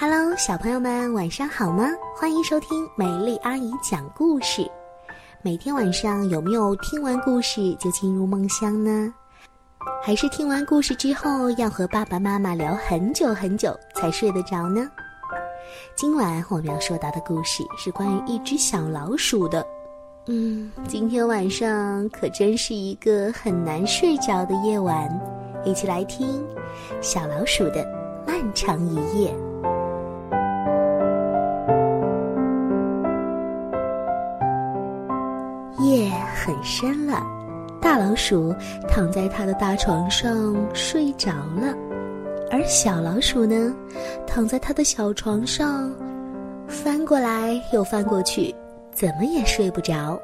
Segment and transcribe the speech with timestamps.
[0.00, 1.88] Hello，小朋友们，晚上好吗？
[2.14, 4.64] 欢迎收听美丽阿姨讲故事。
[5.42, 9.12] 每天晚上有没有听完故事就进入梦乡呢？
[10.00, 14.88] 还是听完故事之后要和爸爸妈妈聊很久很久才睡得着呢？
[15.96, 19.66] 今晚我们要说到的故事是关于一只小老鼠的。
[20.28, 25.10] 嗯，今天晚上可真是一个很难睡着的夜晚。
[25.64, 26.46] 一起来听
[27.00, 27.84] 小老鼠的
[28.24, 29.34] 漫长一夜。
[36.48, 37.22] 很深了，
[37.78, 38.54] 大老鼠
[38.88, 41.76] 躺在它的大床上睡着了，
[42.50, 43.76] 而小老鼠呢，
[44.26, 45.92] 躺在它的小床上，
[46.66, 48.54] 翻过来又翻过去，
[48.94, 50.18] 怎么也睡不着。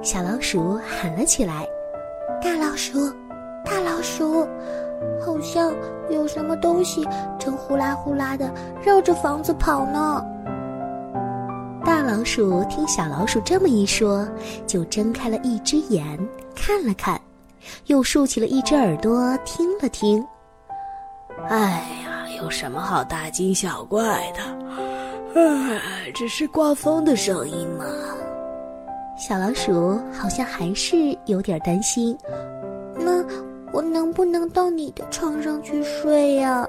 [0.00, 1.66] 小老鼠喊了起来
[2.40, 3.12] ：“大老鼠，
[3.64, 4.46] 大老鼠，
[5.20, 5.74] 好像
[6.08, 7.04] 有什么东西
[7.36, 8.48] 正呼啦呼啦的
[8.80, 10.24] 绕着房子跑呢。”
[11.86, 14.26] 大老鼠听小老鼠这么一说，
[14.66, 16.04] 就睁开了一只眼
[16.52, 17.18] 看了看，
[17.84, 20.26] 又竖起了一只耳朵听了听。
[21.48, 25.40] 哎呀，有什么好大惊小怪的？
[25.40, 27.84] 哎，只是刮风的声音嘛。
[29.16, 32.18] 小老鼠好像还是有点担心。
[32.96, 33.24] 那
[33.72, 36.65] 我能不能到你的床上去睡呀？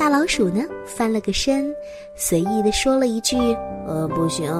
[0.00, 1.76] 大老鼠呢，翻了个身，
[2.14, 3.36] 随意的说了一句
[3.86, 4.50] ：“呃，不行，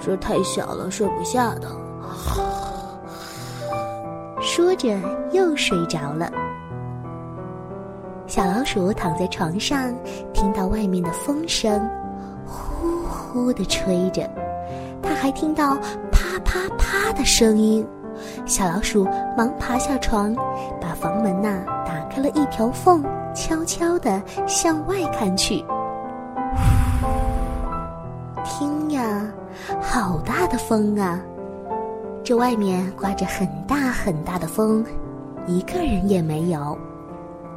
[0.00, 1.68] 这太小了，睡不下的。”
[4.40, 4.98] 说着
[5.32, 6.32] 又睡着了。
[8.26, 9.94] 小老鼠躺在床上，
[10.32, 11.86] 听到外面的风声，
[12.46, 14.26] 呼呼的吹着，
[15.02, 15.76] 它还听到
[16.10, 17.86] 啪啪啪的声音。
[18.46, 19.04] 小老鼠
[19.36, 20.34] 忙爬下床，
[20.80, 23.04] 把房门呐打开了一条缝。
[23.36, 25.62] 悄悄地向外看去，
[28.42, 29.30] 听呀，
[29.78, 31.20] 好大的风啊！
[32.24, 34.82] 这外面刮着很大很大的风，
[35.46, 36.76] 一个人也没有。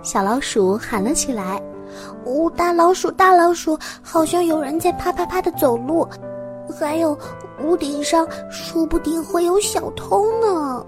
[0.03, 1.61] 小老鼠喊了起来
[2.25, 6.05] ：“呜，大老鼠，大老鼠，好像有人在啪啪啪的走路，
[6.77, 7.17] 还有
[7.63, 10.85] 屋顶上说不定会有小偷呢。”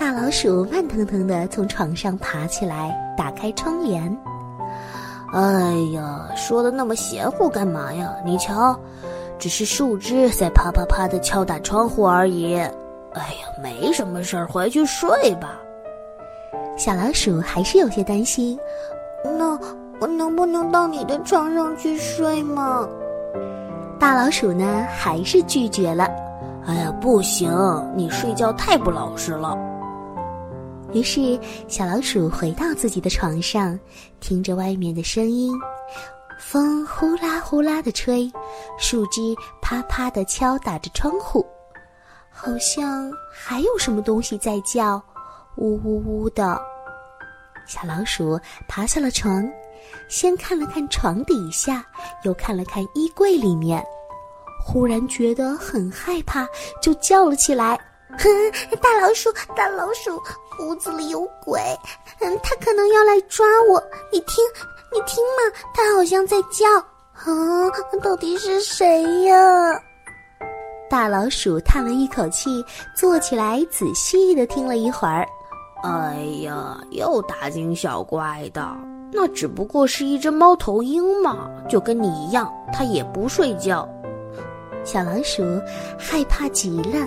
[0.00, 4.18] 大老鼠慢腾腾地从床上爬起来，打开窗帘。
[5.34, 8.10] 哎呀，说的那么邪乎干嘛呀？
[8.24, 8.74] 你瞧，
[9.38, 12.54] 只是树枝在啪啪啪地敲打窗户而已。
[12.54, 15.60] 哎呀，没什么事儿，回去睡吧。
[16.78, 18.58] 小老鼠还是有些担心。
[19.22, 19.50] 那
[20.00, 22.88] 我能不能到你的床上去睡吗？
[23.98, 26.08] 大老鼠呢，还是拒绝了。
[26.64, 27.52] 哎呀，不行，
[27.94, 29.54] 你睡觉太不老实了。
[30.92, 33.78] 于是，小老鼠回到自己的床上，
[34.18, 35.52] 听着外面的声音，
[36.40, 38.30] 风呼啦呼啦的吹，
[38.76, 39.20] 树枝
[39.62, 41.46] 啪啪的敲打着窗户，
[42.28, 45.00] 好像还有什么东西在叫，
[45.56, 46.60] 呜呜呜的。
[47.66, 49.48] 小老鼠爬下了床，
[50.08, 51.84] 先看了看床底下，
[52.24, 53.80] 又看了看衣柜里面，
[54.60, 56.48] 忽然觉得很害怕，
[56.82, 57.78] 就叫了起来。
[58.18, 58.28] 哼，
[58.82, 60.20] 大老鼠，大老鼠，
[60.60, 61.60] 屋子里有鬼，
[62.20, 63.82] 嗯，他可能要来抓我。
[64.12, 64.44] 你听，
[64.92, 66.66] 你听嘛，他好像在叫
[67.14, 67.70] 啊，
[68.02, 69.34] 到底是谁呀？
[70.88, 72.64] 大老鼠叹了一口气，
[72.96, 75.26] 坐起来仔细的听了一会儿。
[75.82, 78.76] 哎呀，又大惊小怪的，
[79.12, 83.88] 那只不过是一只猫头鹰嘛，就跟你一样，它也不睡觉。
[84.84, 85.42] 小老鼠
[85.98, 87.06] 害怕极了。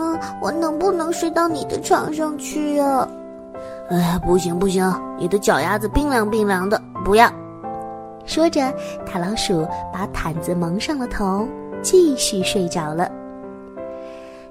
[0.00, 3.06] 嗯我能不能睡到你的床上去呀？
[3.90, 7.30] 哎，不行不行，你的脚丫子冰凉冰凉的，不要。
[8.24, 8.72] 说着，
[9.04, 11.46] 大老鼠把毯子蒙上了头，
[11.82, 13.10] 继续睡着了。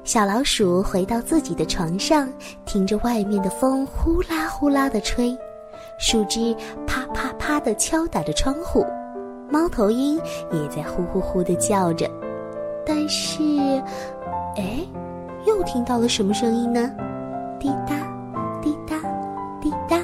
[0.04, 2.30] 小老鼠回到自己的床上，
[2.66, 5.36] 听着外面的风呼啦呼啦的吹，
[5.98, 6.56] 树枝
[6.86, 8.86] 啪啪啪的敲打着窗户，
[9.50, 10.18] 猫头鹰
[10.51, 12.10] 也在呼呼呼的叫着。
[12.86, 13.44] 但是，
[15.60, 16.90] 又听到了什么声音呢？
[17.60, 17.94] 滴答，
[18.62, 18.96] 滴答，
[19.60, 20.00] 滴答。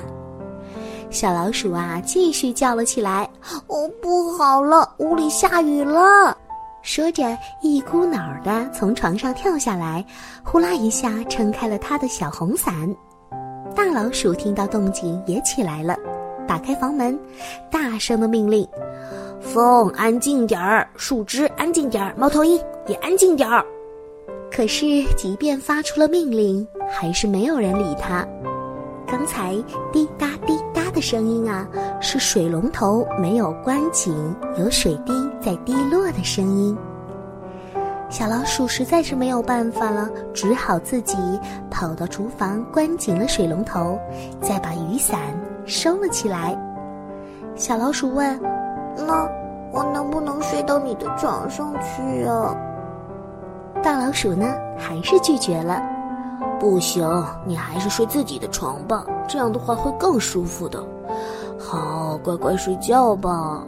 [1.10, 3.30] 小老鼠啊，继续叫了起来
[3.68, 6.38] ：“哦，不好了，屋里下雨了！”
[6.84, 7.24] 说着，
[7.62, 10.06] 一股脑儿的从床上跳下来，
[10.44, 12.94] 呼啦一下撑开了他的小红伞。
[13.74, 15.96] 大老鼠听到动静也起来了，
[16.46, 17.18] 打开房门，
[17.72, 18.68] 大声的命令
[19.40, 23.66] ：“风，安静点儿；树枝，安静点儿；猫头鹰也安静点儿。”
[24.52, 28.26] 可是，即便发出了命令，还是没有人理他。
[29.08, 29.54] 刚才
[29.92, 31.68] 滴答滴答的声音啊，
[32.00, 34.16] 是水龙头没有关紧，
[34.58, 36.78] 有水滴在滴落的声音。
[38.10, 41.18] 小老鼠实在是没有办法了，只好自己
[41.70, 44.00] 跑到厨房，关紧了水龙头，
[44.42, 45.20] 再把雨伞
[45.66, 46.58] 收了起来。
[47.56, 48.40] 小老鼠问
[49.06, 49.28] ：“那
[49.72, 52.56] 我能不能睡到你的床上去啊？”
[53.86, 55.80] 大老鼠呢，还是拒绝了。
[56.60, 57.08] 不行，
[57.46, 60.84] 你还是睡自己的床吧，这样的话会更舒服的。
[61.60, 63.64] 好，乖乖睡觉吧。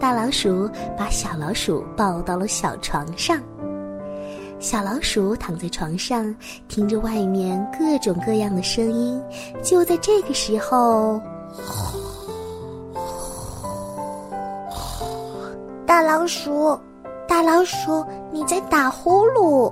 [0.00, 0.68] 大老鼠
[0.98, 3.40] 把小老鼠抱到了小床上。
[4.58, 6.34] 小老鼠躺在床上，
[6.66, 9.22] 听着外面各种各样的声音。
[9.62, 11.20] 就在这个时候，
[15.86, 16.76] 大老鼠，
[17.34, 19.68] 大老鼠，你在打呼噜！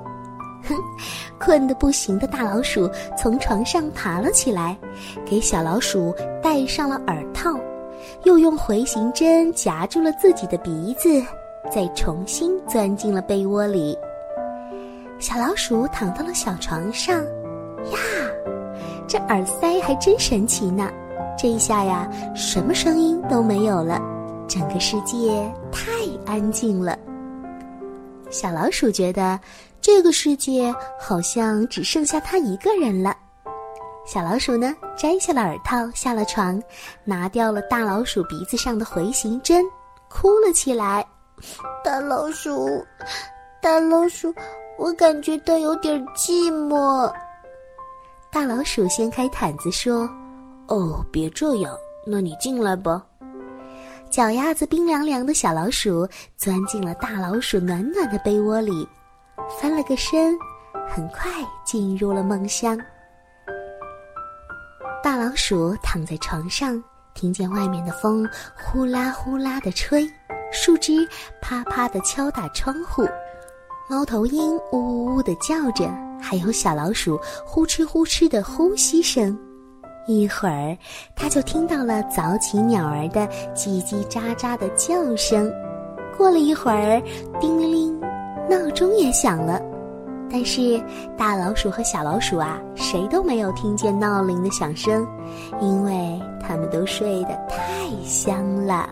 [0.65, 0.75] 哼，
[1.39, 4.77] 困得不行的大老鼠从床上爬了起来，
[5.25, 6.13] 给小老鼠
[6.43, 7.55] 戴上了耳套，
[8.25, 11.25] 又用回形针夹住了自己的鼻子，
[11.71, 13.97] 再重新钻进了被窝里。
[15.21, 17.17] 小老鼠躺到了小床上，
[17.93, 17.99] 呀，
[19.07, 20.91] 这耳塞还真神奇呢！
[21.39, 24.03] 这一下呀，什么声音都没有了，
[24.49, 25.93] 整个世界太
[26.27, 26.99] 安静了。
[28.33, 29.39] 小老鼠觉得
[29.81, 33.15] 这个世界好像只剩下它一个人了。
[34.07, 36.61] 小老鼠呢，摘下了耳套，下了床，
[37.05, 39.63] 拿掉了大老鼠鼻子上的回形针，
[40.09, 41.07] 哭了起来。
[41.85, 42.85] 大老鼠，
[43.61, 44.35] 大老鼠。
[44.79, 47.13] 我感觉到有点寂寞。
[48.33, 50.09] 大老鼠掀开毯子说
[50.67, 51.77] ：“哦，别这样，
[52.07, 53.05] 那你进来吧。”
[54.13, 56.07] 脚丫子冰凉凉的小老鼠
[56.37, 58.87] 钻进了大老鼠暖暖的被窝里，
[59.59, 60.39] 翻了个身，
[60.87, 61.31] 很快
[61.65, 62.79] 进入了梦乡。
[65.03, 66.81] 大老鼠躺在床上，
[67.15, 70.07] 听见外面的风呼啦呼啦的吹，
[70.53, 71.09] 树枝
[71.41, 73.09] 啪啪的敲打窗户。
[73.89, 79.35] 猫头鹰呜呜呜的叫着，还有小老鼠呼哧呼哧的呼吸声。
[80.07, 80.77] 一会儿，
[81.15, 85.53] 它就听到了早起鸟儿的叽叽喳喳的叫声。
[86.17, 87.03] 过了一会儿，
[87.41, 88.01] 叮铃铃，
[88.49, 89.61] 闹钟也响了。
[90.31, 90.83] 但是，
[91.17, 95.07] 大老鼠和小老鼠啊，谁都没有听见闹铃的响声，
[95.61, 98.89] 因为他们都睡得太香了。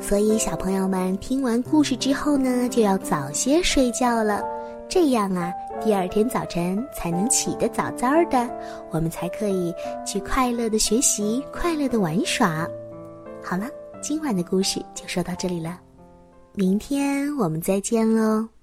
[0.00, 4.42] 所以，小朋友们听完故事之后呢，就要早些睡觉了，
[4.88, 8.48] 这样啊，第二天早晨才能起得早早的，
[8.90, 9.74] 我们才可以
[10.06, 12.66] 去快乐的学习，快乐的玩耍。
[13.42, 13.66] 好了，
[14.00, 15.80] 今晚的故事就说到这里了，
[16.54, 18.55] 明天我们再见喽。